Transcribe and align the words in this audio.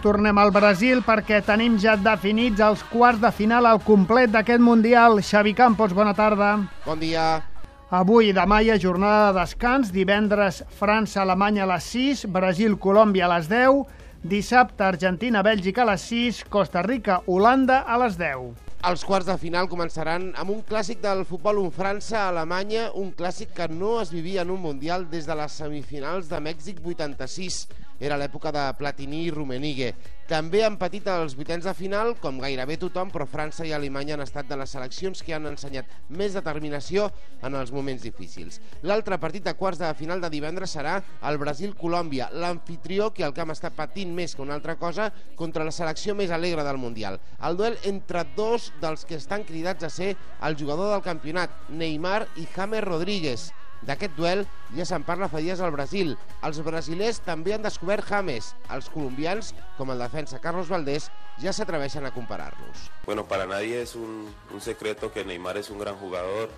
tornem 0.00 0.38
al 0.40 0.50
Brasil 0.52 1.02
perquè 1.04 1.42
tenim 1.44 1.76
ja 1.80 1.92
definits 2.00 2.60
els 2.64 2.82
quarts 2.88 3.20
de 3.20 3.30
final 3.36 3.66
al 3.68 3.80
complet 3.84 4.32
d'aquest 4.32 4.62
Mundial. 4.64 5.20
Xavi 5.20 5.52
Campos, 5.54 5.92
bona 5.96 6.14
tarda. 6.16 6.54
Bon 6.86 7.00
dia. 7.00 7.42
Avui 7.90 8.30
i 8.30 8.34
demà 8.36 8.60
hi 8.62 8.70
ha 8.70 8.78
jornada 8.80 9.32
de 9.32 9.40
descans. 9.40 9.90
Divendres 9.92 10.62
França-Alemanya 10.78 11.66
a 11.66 11.70
les 11.74 11.90
6, 11.92 12.24
Brasil-Colòmbia 12.32 13.26
a 13.26 13.32
les 13.34 13.50
10, 13.50 13.82
dissabte 14.22 14.86
Argentina-Bèlgica 14.86 15.84
a 15.84 15.90
les 15.92 16.08
6, 16.08 16.44
Costa 16.48 16.84
Rica-Holanda 16.86 17.82
a 17.84 18.00
les 18.04 18.16
10. 18.20 18.70
Els 18.88 19.04
quarts 19.04 19.28
de 19.28 19.36
final 19.36 19.68
començaran 19.68 20.30
amb 20.40 20.54
un 20.54 20.62
clàssic 20.64 21.02
del 21.04 21.26
futbol, 21.28 21.60
un 21.60 21.74
França-Alemanya, 21.74 22.92
un 22.96 23.12
clàssic 23.12 23.52
que 23.58 23.68
no 23.68 23.98
es 24.00 24.14
vivia 24.14 24.46
en 24.46 24.54
un 24.54 24.62
Mundial 24.64 25.04
des 25.10 25.28
de 25.28 25.36
les 25.36 25.60
semifinals 25.60 26.30
de 26.32 26.40
Mèxic 26.40 26.80
86 26.80 27.66
era 28.00 28.16
l'època 28.18 28.50
de 28.50 28.64
Platini 28.78 29.26
i 29.26 29.30
Rummenigge. 29.30 29.92
També 30.30 30.60
han 30.62 30.76
patit 30.78 31.08
els 31.10 31.34
vuitens 31.34 31.64
de 31.66 31.72
final, 31.74 32.12
com 32.22 32.38
gairebé 32.38 32.76
tothom, 32.78 33.08
però 33.10 33.26
França 33.26 33.64
i 33.66 33.72
Alemanya 33.74 34.14
han 34.14 34.22
estat 34.22 34.46
de 34.46 34.56
les 34.60 34.70
seleccions 34.70 35.24
que 35.26 35.34
han 35.34 35.48
ensenyat 35.50 35.90
més 36.08 36.36
determinació 36.38 37.08
en 37.42 37.56
els 37.58 37.72
moments 37.74 38.04
difícils. 38.06 38.60
L'altre 38.86 39.18
partit 39.18 39.44
de 39.44 39.56
quarts 39.58 39.82
de 39.82 39.90
final 39.98 40.22
de 40.22 40.30
divendres 40.30 40.76
serà 40.76 41.00
el 41.26 41.38
Brasil-Colòmbia, 41.42 42.30
l'anfitrió 42.32 43.10
que 43.10 43.26
el 43.26 43.34
camp 43.34 43.50
està 43.50 43.72
patint 43.74 44.14
més 44.14 44.36
que 44.36 44.46
una 44.46 44.54
altra 44.54 44.78
cosa 44.78 45.10
contra 45.36 45.66
la 45.66 45.74
selecció 45.74 46.14
més 46.14 46.30
alegre 46.30 46.62
del 46.64 46.78
Mundial. 46.78 47.18
El 47.42 47.58
duel 47.58 47.78
entre 47.90 48.22
dos 48.36 48.70
dels 48.80 49.02
que 49.04 49.18
estan 49.18 49.42
cridats 49.44 49.84
a 49.84 49.90
ser 49.90 50.14
el 50.46 50.56
jugador 50.56 50.94
del 50.94 51.02
campionat, 51.02 51.50
Neymar 51.68 52.28
i 52.38 52.46
James 52.54 52.86
Rodríguez. 52.86 53.50
D'aquest 53.86 54.12
duel 54.16 54.42
ja 54.76 54.84
se'n 54.84 55.04
parla 55.08 55.28
fa 55.32 55.40
dies 55.40 55.60
al 55.64 55.72
Brasil. 55.72 56.12
Els 56.44 56.60
brasilers 56.64 57.20
també 57.24 57.54
han 57.56 57.64
descobert 57.64 58.04
James. 58.08 58.52
Els 58.74 58.90
colombians, 58.92 59.54
com 59.78 59.92
el 59.94 60.02
defensa 60.02 60.40
Carlos 60.42 60.68
Valdés, 60.68 61.08
ja 61.40 61.54
s'atreveixen 61.56 62.04
a 62.04 62.12
comparar-los. 62.12 62.90
Bueno, 63.06 63.26
para 63.26 63.46
nadie 63.46 63.80
es 63.82 63.94
un, 63.94 64.28
secreto 64.60 65.12
que 65.12 65.24
Neymar 65.24 65.56
es 65.56 65.70
un 65.70 65.78
gran 65.78 65.96
jugador. 65.96 66.50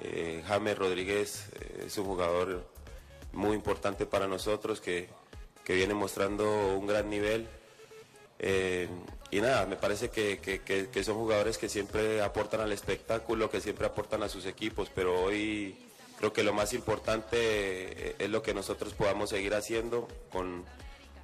Eh, 0.00 0.42
James 0.48 0.76
Rodríguez 0.76 1.48
eh, 1.60 1.84
es 1.86 1.96
un 1.98 2.06
jugador 2.06 2.66
muy 3.32 3.54
importante 3.54 4.04
para 4.04 4.26
nosotros 4.26 4.80
que, 4.80 5.08
que 5.64 5.74
viene 5.74 5.94
mostrando 5.94 6.76
un 6.76 6.88
gran 6.88 7.08
nivel. 7.08 7.46
Eh, 8.40 8.88
y 9.30 9.40
nada, 9.40 9.64
me 9.66 9.76
parece 9.76 10.10
que, 10.10 10.40
que 10.40 11.04
son 11.04 11.14
jugadores 11.14 11.56
que 11.56 11.68
siempre 11.68 12.20
aportan 12.20 12.60
al 12.60 12.72
espectáculo, 12.72 13.48
que 13.48 13.60
siempre 13.60 13.86
aportan 13.86 14.24
a 14.24 14.28
sus 14.28 14.44
equipos, 14.44 14.90
pero 14.92 15.22
hoy 15.22 15.91
Creo 16.22 16.32
que 16.32 16.44
lo 16.44 16.52
más 16.52 16.72
importante 16.72 17.36
eh, 17.36 18.14
es 18.16 18.30
lo 18.30 18.42
que 18.42 18.54
nosotros 18.54 18.94
podamos 18.94 19.30
seguir 19.30 19.54
haciendo 19.54 20.06
con, 20.30 20.64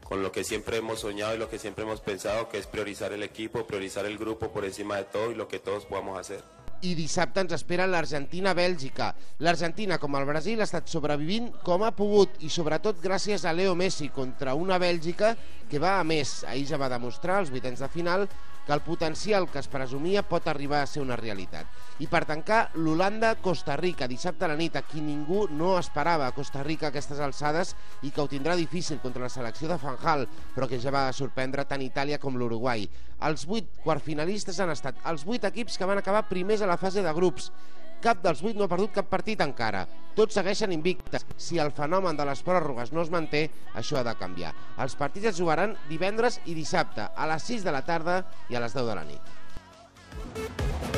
con 0.03 0.25
lo 0.25 0.33
que 0.33 0.43
siempre 0.43 0.79
hemos 0.79 0.99
soñado 0.99 1.37
y 1.37 1.39
lo 1.39 1.49
que 1.49 1.61
siempre 1.61 1.85
hemos 1.85 2.01
pensado, 2.01 2.49
que 2.49 2.59
es 2.59 2.67
priorizar 2.67 3.13
el 3.13 3.23
equipo, 3.23 3.65
priorizar 3.65 4.07
el 4.07 4.19
grupo 4.19 4.51
por 4.51 4.65
encima 4.65 4.97
de 4.97 5.05
todo 5.05 5.31
y 5.31 5.37
lo 5.37 5.47
que 5.47 5.61
todos 5.61 5.85
podamos 5.85 6.19
hacer. 6.19 6.43
I 6.87 6.95
dissabte 6.95 7.43
ens 7.43 7.55
espera 7.57 7.87
l'Argentina-Bèlgica. 7.91 9.13
L'Argentina, 9.43 9.99
com 9.99 10.15
el 10.19 10.27
Brasil, 10.29 10.61
ha 10.61 10.69
estat 10.69 10.91
sobrevivint 10.91 11.51
com 11.67 11.83
ha 11.83 11.95
pogut 11.97 12.39
i 12.47 12.51
sobretot 12.53 13.01
gràcies 13.03 13.45
a 13.45 13.55
Leo 13.57 13.75
Messi 13.79 14.11
contra 14.15 14.55
una 14.55 14.79
Bèlgica 14.79 15.35
que 15.69 15.81
va 15.83 15.99
a 15.99 16.05
més. 16.07 16.43
Ahir 16.49 16.69
ja 16.71 16.79
va 16.81 16.93
demostrar 16.93 17.41
als 17.41 17.51
vuitens 17.51 17.83
de 17.83 17.91
final 17.93 18.29
que 18.69 18.75
el 18.75 18.83
potencial 18.85 19.47
que 19.49 19.63
es 19.63 19.67
presumia 19.73 20.21
pot 20.29 20.45
arribar 20.47 20.83
a 20.85 20.87
ser 20.87 21.01
una 21.01 21.17
realitat. 21.17 21.65
I 22.05 22.07
per 22.07 22.27
tancar, 22.29 22.59
l'Holanda-Costa 22.77 23.79
Rica, 23.81 24.07
dissabte 24.07 24.45
a 24.45 24.51
la 24.53 24.59
nit, 24.61 24.77
a 24.77 24.83
qui 24.85 25.01
ningú 25.01 25.47
no 25.49 25.79
esperava 25.79 26.27
a 26.29 26.35
Costa 26.37 26.61
Rica 26.67 26.91
aquestes 26.91 27.19
alçades 27.25 27.73
i 28.05 28.13
que 28.13 28.21
ho 28.21 28.29
tindrà 28.29 28.59
difícil 28.61 29.01
contra 29.01 29.25
la 29.25 29.33
selecció 29.33 29.73
de 29.73 29.81
Fanjal, 29.81 30.27
però 30.55 30.69
que 30.69 30.81
ja 30.83 30.93
va 30.93 31.07
sorprendre 31.17 31.65
tant 31.65 31.81
Itàlia 31.81 32.21
com 32.21 32.37
l'Uruguai. 32.37 32.85
Els 33.25 33.49
vuit 33.49 33.73
quartfinalistes 33.83 34.61
han 34.61 34.71
estat 34.71 35.01
els 35.09 35.25
vuit 35.25 35.49
equips 35.49 35.81
que 35.81 35.89
van 35.89 35.99
acabar 35.99 36.29
primers 36.29 36.61
a 36.61 36.68
la 36.69 36.79
fase 36.81 37.03
de 37.05 37.15
grups. 37.17 37.51
Cap 38.05 38.21
dels 38.23 38.43
vuit 38.45 38.55
no 38.55 38.69
ha 38.69 38.71
perdut 38.71 38.93
cap 38.95 39.09
partit 39.11 39.41
encara. 39.43 39.83
Tots 40.15 40.39
segueixen 40.39 40.75
invictes. 40.75 41.27
Si 41.37 41.59
el 41.59 41.73
fenomen 41.75 42.19
de 42.19 42.27
les 42.29 42.45
pròrrogues 42.47 42.93
no 42.95 43.03
es 43.03 43.11
manté, 43.11 43.49
això 43.75 43.99
ha 43.99 44.07
de 44.07 44.15
canviar. 44.21 44.55
Els 44.79 44.95
partits 45.01 45.33
es 45.33 45.41
jugaran 45.41 45.75
divendres 45.91 46.39
i 46.47 46.55
dissabte, 46.59 47.11
a 47.11 47.33
les 47.33 47.51
6 47.51 47.67
de 47.67 47.75
la 47.75 47.83
tarda 47.89 48.23
i 48.51 48.55
a 48.55 48.63
les 48.63 48.79
10 48.79 48.93
de 48.93 48.99
la 49.01 49.07
nit. 49.11 50.98